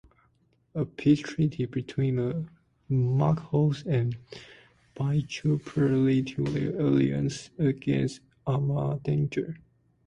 A 0.73 0.83
peace 0.83 1.19
treaty 1.19 1.67
between 1.67 2.15
the 2.15 2.47
Mughals 2.89 3.85
and 3.85 4.17
Bijapur 4.95 6.07
led 6.07 6.25
to 6.35 6.43
their 6.43 6.79
alliance 6.79 7.51
against 7.59 8.21
Ahmadnagar. 8.47 9.57